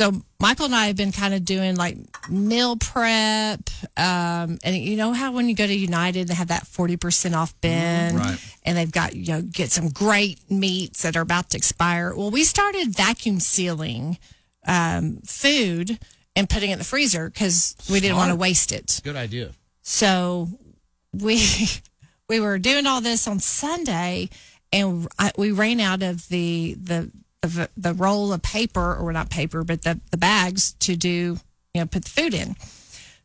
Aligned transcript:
So 0.00 0.12
Michael 0.38 0.66
and 0.66 0.74
I 0.76 0.86
have 0.86 0.96
been 0.96 1.10
kind 1.10 1.34
of 1.34 1.44
doing 1.44 1.74
like 1.74 1.96
meal 2.30 2.76
prep, 2.76 3.68
um, 3.96 4.58
and 4.62 4.76
you 4.76 4.96
know 4.96 5.12
how 5.12 5.32
when 5.32 5.48
you 5.48 5.56
go 5.56 5.66
to 5.66 5.74
United 5.74 6.28
they 6.28 6.34
have 6.34 6.48
that 6.48 6.68
forty 6.68 6.96
percent 6.96 7.34
off 7.34 7.52
bin, 7.60 8.16
Right. 8.16 8.38
and 8.62 8.78
they've 8.78 8.92
got 8.92 9.16
you 9.16 9.26
know 9.34 9.42
get 9.42 9.72
some 9.72 9.88
great 9.88 10.38
meats 10.50 11.02
that 11.02 11.16
are 11.16 11.20
about 11.22 11.50
to 11.50 11.56
expire. 11.56 12.14
Well, 12.14 12.30
we 12.30 12.44
started 12.44 12.94
vacuum 12.94 13.40
sealing 13.40 14.18
um, 14.68 15.16
food 15.26 15.98
and 16.36 16.48
putting 16.48 16.70
it 16.70 16.74
in 16.74 16.78
the 16.78 16.84
freezer 16.84 17.28
because 17.28 17.74
we 17.90 17.98
didn't 17.98 18.18
want 18.18 18.30
to 18.30 18.36
waste 18.36 18.70
it. 18.70 19.00
Good 19.02 19.16
idea. 19.16 19.50
So 19.82 20.48
we 21.12 21.42
we 22.28 22.38
were 22.38 22.58
doing 22.60 22.86
all 22.86 23.00
this 23.00 23.26
on 23.26 23.40
Sunday, 23.40 24.28
and 24.72 25.08
I, 25.18 25.32
we 25.36 25.50
ran 25.50 25.80
out 25.80 26.04
of 26.04 26.28
the 26.28 26.76
the 26.80 27.10
the, 27.42 27.70
the 27.76 27.94
roll 27.94 28.32
of 28.32 28.42
paper, 28.42 28.94
or 28.94 29.12
not 29.12 29.30
paper, 29.30 29.64
but 29.64 29.82
the 29.82 30.00
the 30.10 30.16
bags 30.16 30.72
to 30.72 30.96
do 30.96 31.38
you 31.74 31.80
know 31.80 31.86
put 31.86 32.04
the 32.04 32.10
food 32.10 32.34
in. 32.34 32.56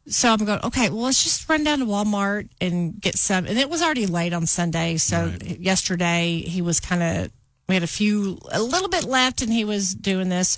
So 0.07 0.29
I'm 0.29 0.43
going, 0.43 0.59
okay, 0.63 0.89
well, 0.89 1.03
let's 1.03 1.23
just 1.23 1.47
run 1.47 1.63
down 1.63 1.79
to 1.79 1.85
Walmart 1.85 2.49
and 2.59 2.99
get 2.99 3.15
some. 3.17 3.45
And 3.45 3.57
it 3.57 3.69
was 3.69 3.81
already 3.81 4.05
late 4.05 4.33
on 4.33 4.45
Sunday. 4.45 4.97
So 4.97 5.31
yesterday 5.41 6.43
he 6.45 6.61
was 6.61 6.81
kind 6.81 7.01
of, 7.01 7.31
we 7.69 7.75
had 7.75 7.83
a 7.83 7.87
few, 7.87 8.37
a 8.51 8.61
little 8.61 8.89
bit 8.89 9.05
left 9.05 9.41
and 9.41 9.51
he 9.51 9.63
was 9.63 9.95
doing 9.95 10.27
this. 10.27 10.57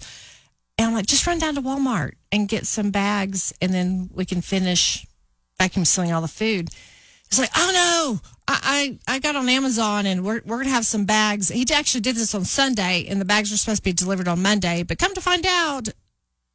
And 0.77 0.87
I'm 0.87 0.93
like, 0.95 1.05
just 1.05 1.27
run 1.27 1.37
down 1.37 1.53
to 1.55 1.61
Walmart 1.61 2.13
and 2.31 2.49
get 2.49 2.65
some 2.65 2.89
bags 2.89 3.53
and 3.61 3.71
then 3.71 4.09
we 4.11 4.25
can 4.25 4.41
finish 4.41 5.05
vacuum 5.59 5.85
sealing 5.85 6.11
all 6.11 6.21
the 6.21 6.27
food. 6.27 6.69
He's 7.35 7.41
like, 7.41 7.51
oh 7.57 7.71
no, 7.73 8.29
I, 8.47 8.97
I, 9.07 9.15
I 9.15 9.19
got 9.19 9.35
on 9.35 9.49
Amazon 9.49 10.05
and 10.05 10.23
we're, 10.23 10.41
we're 10.45 10.55
going 10.55 10.67
to 10.67 10.73
have 10.73 10.85
some 10.85 11.03
bags. 11.05 11.49
He 11.49 11.65
actually 11.73 12.01
did 12.01 12.15
this 12.15 12.33
on 12.33 12.45
Sunday 12.45 13.07
and 13.09 13.19
the 13.19 13.25
bags 13.25 13.51
were 13.51 13.57
supposed 13.57 13.79
to 13.79 13.83
be 13.83 13.91
delivered 13.91 14.29
on 14.29 14.41
Monday. 14.41 14.83
But 14.83 14.99
come 14.99 15.13
to 15.13 15.21
find 15.21 15.45
out, 15.45 15.89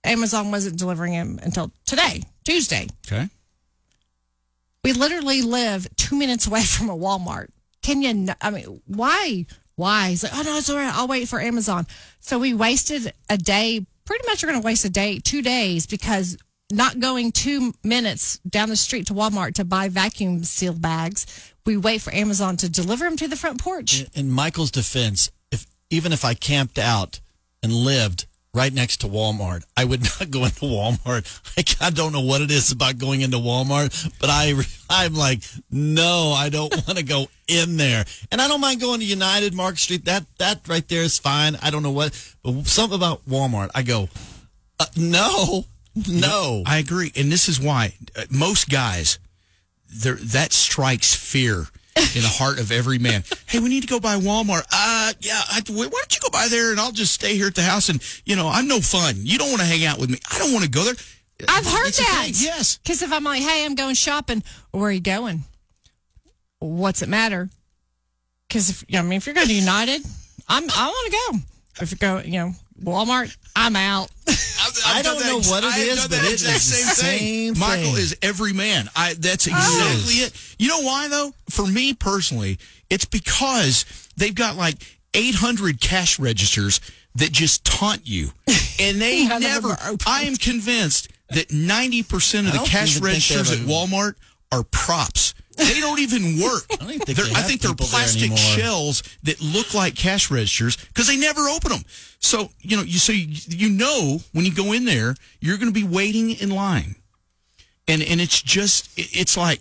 Amazon 0.05 0.51
wasn't 0.51 0.79
delivering 0.79 1.13
them 1.13 1.39
until 1.43 1.71
today, 1.85 2.23
Tuesday. 2.45 2.87
Okay. 3.07 3.29
We 4.83 4.95
literally 4.95 5.43
live 5.43 5.87
two 5.97 6.17
minutes 6.17 6.47
away 6.47 6.63
from 6.63 6.89
a 6.89 6.97
Walmart. 6.97 7.49
Can 7.83 8.01
you? 8.01 8.13
kn- 8.15 8.37
I 8.41 8.49
mean, 8.49 8.81
why? 8.87 9.45
Why? 9.77 10.11
He's 10.11 10.23
like, 10.23 10.33
oh 10.35 10.43
no, 10.43 10.57
it's 10.57 10.71
all 10.71 10.77
right. 10.77 10.95
I'll 10.95 11.09
wait 11.09 11.29
for 11.29 11.41
Amazon. 11.41 11.87
So 12.21 12.39
we 12.39 12.55
wasted 12.55 13.13
a 13.29 13.37
day. 13.37 13.85
Pretty 14.07 14.27
much, 14.27 14.43
we're 14.43 14.49
going 14.51 14.63
to 14.63 14.67
waste 14.67 14.87
a 14.87 14.91
day, 14.91 15.19
two 15.19 15.43
days, 15.43 15.87
because 15.87 16.39
not 16.71 17.01
going 17.01 17.33
two 17.33 17.73
minutes 17.83 18.39
down 18.49 18.69
the 18.69 18.77
street 18.77 19.07
to 19.07 19.15
Walmart 19.15 19.55
to 19.55 19.65
buy 19.65 19.89
vacuum 19.89 20.45
seal 20.45 20.73
bags. 20.73 21.53
We 21.67 21.77
wait 21.77 22.01
for 22.01 22.15
Amazon 22.15 22.57
to 22.59 22.69
deliver 22.69 23.05
them 23.05 23.17
to 23.19 23.29
the 23.29 23.37
front 23.37 23.61
porch. 23.61 24.05
in 24.15 24.31
Michael's 24.31 24.71
defense, 24.71 25.31
if 25.51 25.67
even 25.91 26.13
if 26.13 26.25
I 26.25 26.35
camped 26.35 26.79
out 26.79 27.21
and 27.63 27.73
lived 27.73 28.27
right 28.53 28.73
next 28.73 28.99
to 28.99 29.07
Walmart, 29.07 29.65
I 29.77 29.85
would 29.85 30.03
not 30.21 30.31
go 30.31 30.45
into 30.45 30.61
Walmart. 30.67 31.57
Like, 31.57 31.81
I 31.81 31.91
don't 31.91 32.13
know 32.13 32.21
what 32.21 32.41
it 32.41 32.51
is 32.51 32.73
about 32.73 32.99
going 32.99 33.21
into 33.21 33.39
Walmart, 33.39 34.11
but 34.21 34.31
I 34.31 34.55
I'm 34.91 35.15
like, 35.15 35.43
no, 35.71 36.33
I 36.37 36.49
don't 36.49 36.73
want 36.87 36.99
to 36.99 37.05
go 37.05 37.29
in 37.49 37.77
there. 37.77 38.05
And 38.31 38.41
I 38.41 38.49
don't 38.49 38.61
mind 38.61 38.81
going 38.81 39.01
to 39.01 39.07
United 39.07 39.55
Market 39.55 39.79
Street. 39.79 40.05
That 40.05 40.25
that 40.39 40.67
right 40.69 40.87
there 40.89 41.03
is 41.03 41.19
fine. 41.19 41.57
I 41.63 41.71
don't 41.71 41.83
know 41.83 41.91
what, 41.91 42.13
but 42.43 42.67
something 42.67 42.97
about 42.97 43.27
Walmart, 43.27 43.71
I 43.75 43.83
go, 43.83 44.09
uh, 44.79 44.87
no, 44.97 45.65
no. 46.09 46.63
I 46.67 46.79
agree, 46.79 47.13
and 47.17 47.31
this 47.31 47.49
is 47.49 47.61
why 47.61 47.95
uh, 48.17 48.25
most 48.31 48.69
guys 48.69 49.19
that 50.05 50.53
strikes 50.53 51.15
fear 51.15 51.67
in 51.97 52.23
the 52.23 52.29
heart 52.29 52.61
of 52.61 52.71
every 52.71 52.99
man. 52.99 53.25
hey, 53.47 53.59
we 53.59 53.69
need 53.69 53.81
to 53.83 53.89
go 53.89 53.99
by 54.01 54.15
Walmart. 54.17 54.63
Uh, 54.73 55.13
yeah, 55.21 55.41
I, 55.51 55.61
why 55.69 55.89
don't 55.89 56.15
you 56.15 56.21
go 56.23 56.29
by 56.31 56.47
there 56.49 56.71
and 56.71 56.79
I'll 56.81 56.93
just 56.93 57.13
stay 57.13 57.35
here 57.37 57.49
at 57.49 57.55
the 57.57 57.63
house 57.63 57.89
and 57.89 58.01
you 58.25 58.37
know 58.37 58.49
I'm 58.49 58.69
no 58.69 58.81
fun. 58.81 59.17
You 59.19 59.37
don't 59.39 59.49
want 59.49 59.61
to 59.61 59.67
hang 59.67 59.85
out 59.85 59.99
with 59.99 60.09
me. 60.11 60.19
I 60.31 60.39
don't 60.39 60.53
want 60.53 60.65
to 60.65 60.71
go 60.71 60.85
there. 60.85 60.95
I've 61.49 61.67
heard 61.67 61.89
It's 61.89 61.99
that. 61.99 62.23
thing, 62.27 62.35
Yes. 62.37 62.79
Because 62.79 63.03
if 63.03 63.13
I'm 63.13 63.25
like, 63.25 63.43
hey, 63.43 63.65
I'm 63.65 63.75
going 63.75 63.95
shopping, 63.95 64.43
where 64.73 64.85
are 64.91 64.93
you 64.93 65.01
going? 65.01 65.45
What's 66.59 67.01
it 67.03 67.09
matter? 67.09 67.49
Because 68.47 68.71
if 68.71 68.85
I 68.95 69.03
mean, 69.03 69.15
if 69.15 69.27
you're 69.27 69.35
going 69.35 69.47
to 69.49 69.55
United, 69.55 70.03
I'm 70.49 70.65
I 70.71 70.87
want 70.87 71.13
to 71.13 71.19
go. 71.33 71.39
If 71.83 71.91
you 71.93 71.97
go, 71.99 72.19
you 72.19 72.33
know, 72.39 72.53
Walmart, 72.83 73.37
I'm 73.55 73.77
out. 73.77 74.11
I 74.87 75.03
don't 75.03 75.21
know 75.21 75.41
what 75.51 75.65
it 75.65 75.77
is, 75.77 76.09
but 76.09 76.19
it 76.19 76.33
is 76.33 76.43
the 76.43 76.59
same 76.59 77.55
Michael 77.55 77.55
thing. 77.55 77.83
Michael 77.85 77.97
is 77.97 78.17
every 78.23 78.53
man. 78.53 78.89
I 78.97 79.15
that's 79.15 79.47
exactly 79.47 80.15
it. 80.15 80.33
You 80.59 80.69
know 80.69 80.83
why 80.83 81.09
though? 81.09 81.33
For 81.49 81.67
me 81.67 81.95
personally, 81.95 82.59
it's 82.89 83.05
because 83.05 83.85
they've 84.17 84.35
got 84.35 84.57
like 84.57 84.77
800 85.15 85.81
cash 85.81 86.19
registers 86.19 86.81
that 87.17 87.33
just 87.33 87.65
taunt 87.65 88.03
you, 88.05 88.29
and 88.81 89.01
they 89.01 89.27
None 89.27 89.43
of 89.43 89.43
them 89.43 89.73
never. 89.73 89.77
I 90.07 90.23
am 90.23 90.37
convinced 90.37 91.09
that 91.31 91.53
90 91.53 92.03
percent 92.05 92.47
of 92.47 92.53
the 92.53 92.59
cash 92.61 92.97
even 92.97 93.09
think 93.11 93.25
they 93.25 93.37
registers 93.37 93.53
at 93.53 93.67
Walmart 93.67 94.15
are 94.53 94.65
props. 94.65 95.35
They 95.61 95.81
don't 95.81 96.01
even 96.01 96.41
work. 96.41 96.65
I 96.81 96.85
think 96.87 97.05
They're- 97.05 97.15
they 97.27 97.33
I 97.35 97.43
think 97.43 97.61
they're 97.61 97.75
plastic 97.75 98.31
shells 98.37 99.03
that 99.25 99.41
look 99.41 99.75
like 99.75 99.95
cash 99.95 100.31
registers 100.31 100.77
because 100.77 101.07
they 101.07 101.17
never 101.17 101.49
open 101.49 101.71
them. 101.73 101.85
So 102.19 102.51
you 102.61 102.77
know, 102.77 102.83
you 102.83 102.99
so 102.99 103.13
you, 103.13 103.29
you 103.49 103.69
know 103.71 104.21
when 104.33 104.45
you 104.45 104.53
go 104.55 104.73
in 104.73 104.85
there, 104.85 105.15
you're 105.41 105.57
going 105.59 105.73
to 105.73 105.81
be 105.81 105.87
waiting 105.87 106.31
in 106.31 106.51
line, 106.51 106.97
and 107.89 108.03
and 108.03 108.21
it's 108.21 108.41
just 108.43 108.89
it- 108.99 109.11
it's 109.13 109.37
like, 109.37 109.61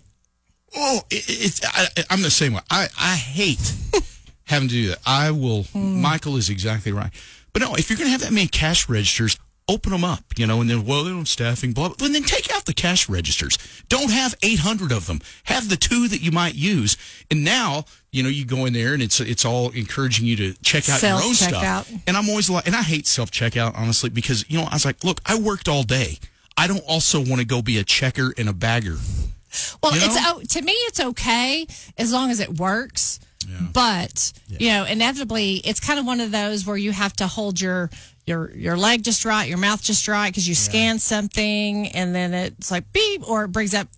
oh, 0.76 1.00
it, 1.10 1.24
it's 1.28 1.60
I, 1.64 1.86
I'm 2.10 2.22
the 2.22 2.30
same 2.30 2.54
way. 2.54 2.60
I 2.70 2.88
I 2.98 3.16
hate 3.16 3.74
having 4.44 4.68
to 4.68 4.74
do 4.74 4.88
that. 4.88 4.98
I 5.06 5.30
will. 5.30 5.64
Hmm. 5.64 6.00
Michael 6.00 6.36
is 6.36 6.48
exactly 6.50 6.92
right. 6.92 7.10
But 7.52 7.62
no, 7.62 7.74
if 7.74 7.90
you're 7.90 7.96
going 7.96 8.06
to 8.08 8.12
have 8.12 8.22
that 8.22 8.32
many 8.32 8.46
cash 8.48 8.88
registers. 8.88 9.36
Open 9.70 9.92
them 9.92 10.04
up, 10.04 10.24
you 10.36 10.46
know, 10.46 10.60
and 10.60 10.68
then 10.68 10.84
well, 10.84 11.04
they 11.04 11.10
don't 11.10 11.18
have 11.20 11.28
staffing, 11.28 11.72
blah, 11.72 11.90
blah. 11.90 12.06
And 12.06 12.14
then 12.14 12.24
take 12.24 12.52
out 12.52 12.64
the 12.66 12.74
cash 12.74 13.08
registers. 13.08 13.56
Don't 13.88 14.10
have 14.10 14.34
800 14.42 14.90
of 14.90 15.06
them. 15.06 15.20
Have 15.44 15.68
the 15.68 15.76
two 15.76 16.08
that 16.08 16.20
you 16.20 16.32
might 16.32 16.54
use. 16.56 16.96
And 17.30 17.44
now, 17.44 17.84
you 18.10 18.22
know, 18.24 18.28
you 18.28 18.44
go 18.44 18.64
in 18.66 18.72
there 18.72 18.94
and 18.94 19.02
it's 19.02 19.20
it's 19.20 19.44
all 19.44 19.70
encouraging 19.70 20.26
you 20.26 20.34
to 20.36 20.54
check 20.62 20.88
out 20.88 21.00
your 21.02 21.22
own 21.22 21.34
stuff. 21.34 21.88
And 22.08 22.16
I'm 22.16 22.28
always 22.28 22.50
like, 22.50 22.66
and 22.66 22.74
I 22.74 22.82
hate 22.82 23.06
self 23.06 23.30
checkout 23.30 23.76
honestly 23.76 24.10
because 24.10 24.44
you 24.50 24.58
know 24.58 24.64
I 24.68 24.74
was 24.74 24.84
like, 24.84 25.04
look, 25.04 25.20
I 25.24 25.38
worked 25.38 25.68
all 25.68 25.84
day. 25.84 26.18
I 26.56 26.66
don't 26.66 26.84
also 26.88 27.20
want 27.20 27.40
to 27.40 27.46
go 27.46 27.62
be 27.62 27.78
a 27.78 27.84
checker 27.84 28.34
and 28.36 28.48
a 28.48 28.52
bagger. 28.52 28.96
Well, 29.82 29.92
You 29.94 30.00
it's 30.02 30.14
know? 30.16 30.34
oh, 30.36 30.42
to 30.42 30.62
me, 30.62 30.72
it's 30.72 31.00
okay 31.00 31.66
as 31.96 32.12
long 32.12 32.30
as 32.30 32.40
it 32.40 32.58
works. 32.58 33.18
Yeah. 33.48 33.56
But 33.72 34.32
you 34.48 34.68
know, 34.68 34.84
inevitably, 34.84 35.54
it's 35.64 35.80
kind 35.80 35.98
of 35.98 36.04
one 36.06 36.20
of 36.20 36.30
those 36.30 36.66
where 36.66 36.76
you 36.76 36.92
have 36.92 37.14
to 37.14 37.26
hold 37.26 37.60
your 37.60 37.88
your 38.26 38.50
your 38.56 38.76
leg 38.76 39.02
just 39.02 39.24
right, 39.24 39.48
your 39.48 39.58
mouth 39.58 39.82
just 39.82 40.06
right, 40.08 40.30
because 40.30 40.48
you 40.48 40.54
scan 40.54 40.98
something 40.98 41.88
and 41.88 42.14
then 42.14 42.32
it's 42.34 42.70
like 42.70 42.92
beep, 42.92 43.28
or 43.28 43.44
it 43.44 43.48
brings 43.48 43.74
up. 43.74 43.88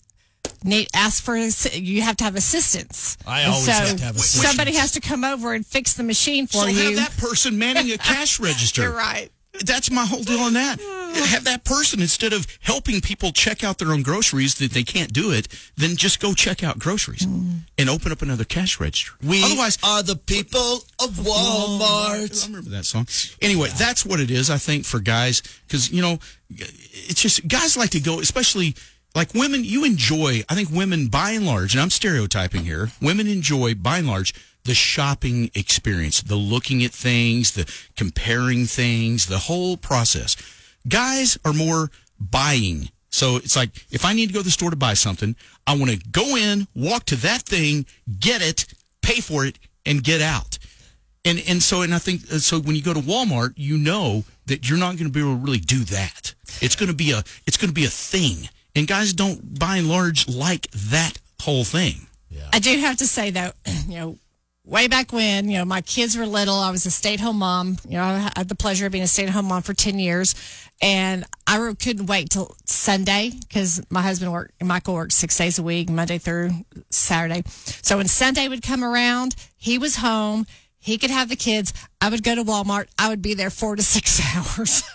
Need 0.65 0.89
ask 0.95 1.23
for 1.25 1.35
you 1.37 2.03
have 2.03 2.17
to 2.19 2.25
have 2.25 2.37
assistance. 2.37 3.17
I 3.27 3.45
always 3.47 3.65
so 3.65 3.73
have 3.73 3.97
to 3.97 4.05
have 4.05 4.15
assistance. 4.17 4.47
somebody 4.49 4.75
has 4.77 4.93
to 4.93 5.01
come 5.01 5.25
over 5.25 5.55
and 5.55 5.67
fix 5.67 5.95
the 5.95 6.05
machine 6.05 6.47
for 6.47 6.59
So 6.59 6.67
you. 6.67 6.97
have 6.97 6.97
that 6.97 7.17
person 7.17 7.59
manning 7.59 7.91
a 7.91 7.99
cash 7.99 8.39
register. 8.49 8.83
You're 8.83 8.93
right. 8.93 9.29
That's 9.65 9.91
my 9.91 10.05
whole 10.07 10.23
deal 10.23 10.39
on 10.39 10.53
that. 10.55 10.79
Have 11.15 11.45
that 11.45 11.65
person 11.65 12.01
instead 12.01 12.33
of 12.33 12.47
helping 12.61 13.01
people 13.01 13.33
check 13.33 13.65
out 13.65 13.79
their 13.79 13.93
own 13.93 14.03
groceries 14.03 14.57
that 14.57 14.73
they 14.73 14.83
can't 14.83 15.13
do 15.13 15.31
it, 15.31 15.49
then 15.77 15.97
just 15.97 16.21
go 16.21 16.35
check 16.35 16.63
out 16.63 16.79
groceries 16.79 17.27
mm. 17.27 17.61
and 17.79 17.89
open 17.89 18.13
up 18.13 18.21
another 18.21 18.45
cash 18.45 18.79
register. 18.79 19.13
We 19.27 19.43
Otherwise, 19.43 19.79
are 19.83 20.03
the 20.03 20.17
people 20.17 20.85
of 21.01 21.11
Walmart. 21.11 22.45
I 22.45 22.47
remember 22.49 22.71
that 22.71 22.85
song. 22.85 23.07
Anyway, 23.41 23.71
that's 23.79 24.05
what 24.05 24.21
it 24.21 24.31
is, 24.31 24.51
I 24.51 24.59
think, 24.59 24.85
for 24.85 25.01
guys. 25.01 25.43
Because, 25.67 25.91
you 25.91 26.03
know, 26.03 26.19
it's 26.51 27.23
just 27.23 27.49
guys 27.49 27.77
like 27.77 27.91
to 27.91 28.01
go, 28.01 28.21
especially 28.21 28.75
like 29.15 29.35
women, 29.35 29.65
you 29.65 29.85
enjoy, 29.85 30.43
I 30.49 30.55
think 30.55 30.71
women 30.71 31.09
by 31.09 31.31
and 31.33 31.47
large, 31.47 31.75
and 31.75 31.83
I'm 31.83 31.91
stereotyping 31.91 32.65
here, 32.65 32.91
women 33.01 33.27
enjoy 33.27 33.75
by 33.75 33.99
and 33.99 34.07
large 34.07 34.35
the 34.65 34.75
shopping 34.75 35.51
experience, 35.55 36.23
the 36.23 36.37
looking 36.37 36.85
at 36.85 36.93
things, 36.93 37.53
the 37.53 37.71
comparing 37.97 38.67
things, 38.67 39.27
the 39.27 39.39
whole 39.39 39.77
process. 39.77 40.37
Guys 40.89 41.39
are 41.45 41.53
more 41.53 41.91
buying. 42.19 42.89
So 43.11 43.37
it's 43.37 43.57
like 43.57 43.71
if 43.91 44.05
I 44.05 44.15
need 44.15 44.29
to 44.29 44.33
go 44.33 44.41
to 44.41 44.45
the 44.45 44.51
store 44.51 44.71
to 44.71 44.77
buy 44.77 44.95
something, 44.95 45.37
I 45.67 45.77
want 45.77 45.91
to 45.91 45.99
go 46.11 46.37
in, 46.37 46.67
walk 46.75 47.05
to 47.07 47.17
that 47.17 47.43
thing, 47.43 47.87
get 48.19 48.43
it, 48.43 48.67
pay 49.03 49.21
for 49.21 49.45
it, 49.45 49.59
and 49.85 50.03
get 50.03 50.21
out. 50.21 50.59
And 51.25 51.43
and 51.47 51.63
so 51.63 51.83
and 51.83 51.95
I 51.95 51.99
think 51.99 52.23
uh, 52.33 52.39
so 52.39 52.59
when 52.59 52.75
you 52.75 52.83
go 52.83 52.95
to 52.95 53.01
Walmart, 53.01 53.53
you 53.57 53.77
know 53.77 54.25
that 54.47 54.69
you're 54.69 54.79
not 54.79 54.97
going 54.97 55.07
to 55.07 55.13
be 55.13 55.21
able 55.21 55.37
to 55.37 55.41
really 55.41 55.59
do 55.59 55.85
that. 55.85 56.35
It's 56.61 56.75
going 56.75 56.89
to 56.89 56.97
be 56.97 57.13
a 57.13 57.23
it's 57.47 57.57
going 57.57 57.69
to 57.69 57.75
be 57.75 57.85
a 57.85 57.89
thing, 57.89 58.49
and 58.75 58.89
guys 58.89 59.13
don't 59.13 59.59
by 59.59 59.77
and 59.77 59.89
large 59.89 60.29
like 60.29 60.71
that 60.71 61.19
whole 61.41 61.65
thing. 61.65 62.07
Yeah. 62.31 62.49
I 62.53 62.59
do 62.59 62.77
have 62.79 62.97
to 62.99 63.07
say 63.07 63.31
though, 63.31 63.53
you 63.87 63.99
know, 63.99 64.19
way 64.65 64.89
back 64.89 65.13
when, 65.13 65.51
you 65.51 65.59
know, 65.59 65.65
my 65.65 65.81
kids 65.81 66.17
were 66.17 66.27
little, 66.27 66.55
I 66.57 66.71
was 66.71 66.87
a 66.87 66.91
stay-at-home 66.91 67.39
mom. 67.39 67.79
You 67.89 67.97
know, 67.97 68.05
I 68.05 68.33
had 68.37 68.49
the 68.49 68.55
pleasure 68.55 68.87
of 68.87 68.93
being 68.93 69.05
a 69.05 69.09
stay-at-home 69.09 69.47
mom 69.47 69.63
for 69.63 69.75
10 69.75 69.99
years. 69.99 70.35
And 70.81 71.25
I 71.47 71.57
couldn't 71.79 72.07
wait 72.07 72.31
till 72.31 72.55
Sunday 72.65 73.33
because 73.41 73.83
my 73.91 74.03
husband 74.03 74.33
worked, 74.33 74.63
Michael 74.63 74.95
worked 74.95 75.13
six 75.13 75.37
days 75.37 75.59
a 75.59 75.63
week, 75.63 75.89
Monday 75.89 76.19
through 76.19 76.51
Saturday. 76.91 77.43
So 77.83 77.99
when 77.99 78.09
Sunday 78.09 78.49
would 78.49 78.63
come 78.63 78.83
around, 78.83 79.35
he 79.57 79.79
was 79.79 79.97
home. 79.97 80.47
He 80.79 80.99
could 80.99 81.11
have 81.11 81.29
the 81.29 81.37
kids. 81.37 81.73
I 82.01 82.09
would 82.09 82.25
go 82.25 82.35
to 82.35 82.43
Walmart. 82.43 82.89
I 82.99 83.09
would 83.09 83.23
be 83.23 83.35
there 83.35 83.51
four 83.51 83.77
to 83.77 83.83
six 83.83 84.21
hours. 84.37 84.83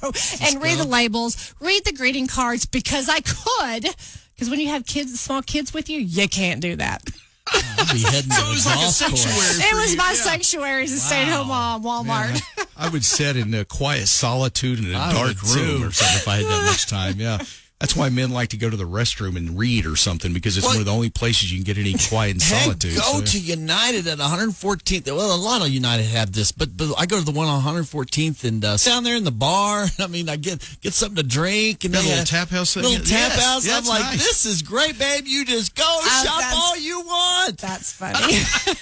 Go 0.00 0.10
and 0.42 0.60
read 0.60 0.78
the 0.78 0.86
labels, 0.88 1.54
read 1.60 1.84
the 1.84 1.92
greeting 1.92 2.26
cards 2.26 2.66
because 2.66 3.08
I 3.08 3.20
could. 3.20 3.94
Because 4.34 4.50
when 4.50 4.58
you 4.58 4.68
have 4.68 4.84
kids, 4.84 5.18
small 5.20 5.42
kids 5.42 5.72
with 5.72 5.88
you, 5.88 6.00
you 6.00 6.28
can't 6.28 6.60
do 6.60 6.74
that. 6.76 7.02
I'd 7.52 7.92
be 7.92 8.00
heading 8.02 8.30
to 8.30 8.36
So 8.36 8.42
it 8.42 8.46
the 8.46 8.50
was 8.52 8.66
like 8.66 8.76
a 8.76 8.80
golf 8.80 8.94
sanctuary. 8.94 9.70
It 9.70 9.74
was 9.74 9.92
you, 9.92 9.98
my 9.98 10.08
yeah. 10.10 10.14
sanctuary 10.14 10.84
as 10.84 10.92
a 10.92 10.98
stay-at-home 10.98 11.48
mom, 11.48 11.82
Walmart. 11.82 12.42
I 12.76 12.88
would 12.88 13.04
sit 13.04 13.36
in 13.36 13.54
a 13.54 13.64
quiet 13.64 14.08
solitude 14.08 14.80
in 14.80 14.92
a 14.94 14.98
I 14.98 15.12
dark 15.12 15.42
room 15.42 15.80
too. 15.80 15.86
or 15.86 15.92
something 15.92 16.16
if 16.16 16.28
I 16.28 16.36
had 16.36 16.44
that 16.46 16.64
much 16.66 16.86
time. 16.86 17.14
Yeah. 17.18 17.38
That's 17.80 17.94
why 17.94 18.08
men 18.08 18.30
like 18.30 18.48
to 18.50 18.56
go 18.56 18.70
to 18.70 18.76
the 18.76 18.84
restroom 18.84 19.36
and 19.36 19.58
read 19.58 19.84
or 19.84 19.96
something 19.96 20.32
because 20.32 20.56
it's 20.56 20.64
Well, 20.64 20.76
one 20.76 20.80
of 20.80 20.86
the 20.86 20.92
only 20.94 21.10
places 21.10 21.52
you 21.52 21.58
can 21.58 21.64
get 21.64 21.76
any 21.76 21.92
quiet 22.08 22.30
and 22.32 22.42
Heck, 22.42 22.62
solitude. 22.62 22.96
go 22.96 23.02
So, 23.02 23.18
yeah. 23.18 23.24
to 23.26 23.38
United 23.38 24.06
at 24.06 24.16
114th. 24.18 25.06
Well, 25.14 25.34
a 25.34 25.36
lot 25.36 25.60
of 25.60 25.68
United 25.68 26.04
have 26.06 26.32
this, 26.32 26.52
but, 26.52 26.74
but 26.74 26.94
I 26.96 27.04
go 27.04 27.18
to 27.18 27.24
the 27.24 27.32
one 27.32 27.48
on 27.48 27.62
114th 27.62 28.44
and 28.44 28.64
uh, 28.64 28.76
sit 28.78 28.88
down 28.90 29.04
there 29.04 29.14
in 29.16 29.24
the 29.24 29.30
bar. 29.30 29.86
I 29.98 30.06
mean, 30.06 30.30
I 30.30 30.36
get 30.36 30.66
get 30.80 30.94
something 30.94 31.16
to 31.16 31.22
drink 31.22 31.84
and 31.84 31.92
That 31.92 31.98
they 31.98 32.04
little 32.04 32.18
have- 32.20 32.28
tap 32.28 32.48
house 32.48 32.72
thing? 32.72 32.82
Little 32.84 32.98
Yes, 33.04 33.10
tap 33.10 33.32
house. 33.42 33.66
yeah, 33.66 33.76
I'm 33.76 33.84
like, 33.84 34.02
nice. 34.04 34.24
this 34.24 34.46
is 34.46 34.62
great, 34.62 34.98
babe. 34.98 35.24
You 35.26 35.44
just 35.44 35.74
go 35.74 35.84
Oh, 35.86 36.24
shop 36.24 36.56
all 36.56 36.78
you 36.78 37.00
want. 37.02 37.58
That's 37.58 37.92
funny. 38.00 38.32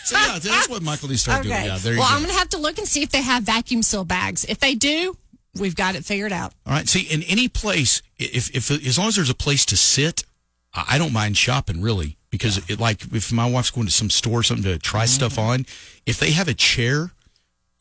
So, 0.04 0.16
yeah, 0.16 0.38
that's 0.38 0.68
what 0.68 0.82
Michael 0.82 1.08
needs 1.08 1.24
to 1.24 1.30
start 1.30 1.42
doing. 1.42 1.54
Yeah, 1.64 1.78
there 1.78 1.94
you 1.94 1.98
well, 1.98 2.08
go. 2.08 2.14
I'm 2.14 2.20
going 2.22 2.32
to 2.32 2.38
have 2.38 2.50
to 2.50 2.58
look 2.58 2.78
and 2.78 2.86
see 2.86 3.02
if 3.02 3.10
they 3.10 3.22
have 3.22 3.42
vacuum 3.42 3.82
seal 3.82 4.04
bags. 4.04 4.44
If 4.44 4.60
they 4.60 4.76
do, 4.76 5.16
we've 5.58 5.76
got 5.76 5.94
it 5.94 6.04
figured 6.04 6.32
out. 6.32 6.52
All 6.66 6.72
right. 6.72 6.88
See, 6.88 7.02
in 7.02 7.22
any 7.24 7.48
place, 7.48 8.02
if, 8.18 8.54
if 8.54 8.70
as 8.70 8.98
long 8.98 9.08
as 9.08 9.16
there's 9.16 9.30
a 9.30 9.34
place 9.34 9.64
to 9.66 9.76
sit, 9.76 10.24
I 10.72 10.84
I 10.94 10.98
don't 10.98 11.12
mind 11.12 11.36
shopping 11.36 11.80
really 11.80 12.16
because 12.30 12.58
it, 12.68 12.80
like 12.80 13.02
if 13.12 13.32
my 13.32 13.48
wife's 13.48 13.70
going 13.70 13.86
to 13.86 13.92
some 13.92 14.10
store 14.10 14.40
or 14.40 14.42
something 14.42 14.64
to 14.64 14.78
try 14.78 15.04
mm-hmm. 15.04 15.08
stuff 15.08 15.38
on, 15.38 15.66
if 16.06 16.18
they 16.18 16.32
have 16.32 16.48
a 16.48 16.54
chair, 16.54 17.12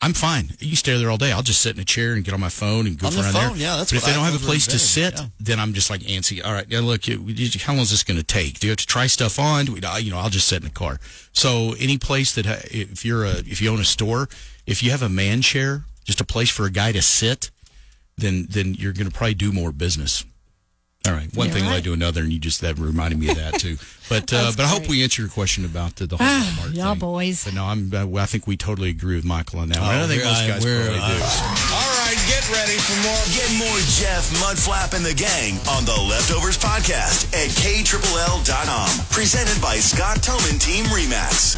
I'm 0.00 0.12
fine. 0.12 0.50
You 0.58 0.76
stay 0.76 0.96
there 0.98 1.10
all 1.10 1.16
day. 1.16 1.32
I'll 1.32 1.42
just 1.42 1.62
sit 1.62 1.74
in 1.74 1.80
a 1.80 1.84
chair 1.84 2.12
and 2.12 2.22
get 2.22 2.34
on 2.34 2.40
my 2.40 2.50
phone 2.50 2.86
and 2.86 2.98
goof 2.98 3.08
On 3.08 3.14
the 3.14 3.22
around 3.22 3.32
phone, 3.32 3.58
there. 3.58 3.68
yeah, 3.68 3.76
that's 3.76 3.90
but 3.90 3.98
if 3.98 4.04
they 4.04 4.12
I 4.12 4.14
don't 4.14 4.24
have 4.24 4.34
a 4.34 4.44
place 4.44 4.66
to 4.66 4.78
sit, 4.78 5.14
invented, 5.14 5.32
then 5.40 5.58
I'm 5.60 5.72
just 5.72 5.88
like 5.88 6.02
antsy. 6.02 6.44
All 6.44 6.52
right, 6.52 6.66
yeah, 6.68 6.80
look, 6.80 7.08
you- 7.08 7.24
you- 7.26 7.60
how 7.60 7.72
long 7.72 7.82
is 7.82 7.90
this 7.90 8.04
going 8.04 8.18
to 8.18 8.24
take? 8.24 8.60
Do 8.60 8.66
you 8.66 8.72
have 8.72 8.78
to 8.78 8.86
try 8.86 9.06
stuff 9.06 9.38
on? 9.38 9.64
Do 9.64 9.72
we, 9.72 9.80
you 10.02 10.10
know, 10.10 10.18
I'll 10.18 10.28
just 10.28 10.46
sit 10.46 10.58
in 10.58 10.64
the 10.64 10.70
car. 10.74 11.00
So 11.32 11.74
any 11.80 11.96
place 11.96 12.34
that 12.34 12.46
if 12.70 13.04
you're 13.04 13.24
a 13.24 13.38
if 13.38 13.62
you 13.62 13.70
own 13.70 13.80
a 13.80 13.84
store, 13.84 14.28
if 14.66 14.82
you 14.82 14.90
have 14.90 15.00
a 15.02 15.08
man 15.08 15.40
chair, 15.40 15.84
just 16.04 16.20
a 16.20 16.24
place 16.24 16.50
for 16.50 16.66
a 16.66 16.70
guy 16.70 16.92
to 16.92 17.00
sit, 17.00 17.50
then 18.16 18.46
then 18.50 18.74
you're 18.74 18.92
going 18.92 19.08
to 19.10 19.12
probably 19.16 19.34
do 19.34 19.52
more 19.52 19.72
business. 19.72 20.24
All 21.06 21.12
right, 21.12 21.28
one 21.36 21.48
You're 21.48 21.56
thing 21.56 21.64
led 21.66 21.72
right. 21.74 21.84
to 21.84 21.92
another, 21.92 22.22
and 22.22 22.32
you 22.32 22.38
just 22.38 22.62
that 22.62 22.78
reminded 22.78 23.18
me 23.20 23.28
of 23.28 23.36
that 23.36 23.60
too. 23.60 23.76
But 24.06 24.28
uh, 24.34 24.52
That's 24.52 24.56
but 24.56 24.64
I 24.64 24.68
hope 24.68 24.86
we 24.86 25.02
answered 25.02 25.22
your 25.22 25.30
question 25.30 25.64
about 25.64 25.96
the, 25.96 26.04
the 26.06 26.18
whole 26.18 26.26
Walmart 26.28 26.76
y'all 26.76 26.92
thing. 26.92 27.00
boys. 27.00 27.44
But 27.44 27.54
no, 27.54 27.64
I'm 27.64 27.88
uh, 27.88 28.04
I 28.20 28.26
think 28.26 28.46
we 28.46 28.54
totally 28.54 28.90
agree 28.90 29.16
with 29.16 29.24
Michael 29.24 29.60
on 29.60 29.70
that. 29.70 29.80
one. 29.80 29.88
I 29.88 29.98
don't 29.98 30.08
think 30.08 30.20
we're- 30.20 30.28
most 30.32 30.44
I- 30.44 30.48
guys 30.48 30.64
we're- 30.64 30.84
probably 30.92 31.00
do. 31.08 31.24
All 31.72 31.92
right, 32.04 32.18
get 32.28 32.44
ready 32.52 32.76
for 32.84 32.96
more. 33.00 33.24
Get 33.32 33.48
more 33.56 33.78
Jeff 33.96 34.28
Mudflap 34.44 34.92
and 34.92 35.00
the 35.04 35.14
gang 35.16 35.56
on 35.72 35.86
the 35.88 35.96
Leftovers 36.08 36.58
podcast 36.60 37.32
at 37.32 37.48
KLLL.com. 37.56 39.06
Presented 39.10 39.56
by 39.62 39.76
Scott 39.76 40.22
Tobin 40.22 40.58
Team 40.58 40.84
Remax. 40.92 41.52